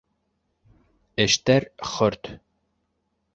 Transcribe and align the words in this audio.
Эштәр 1.25 1.67
хөрт! 1.91 2.33